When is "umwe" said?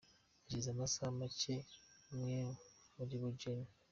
2.11-2.37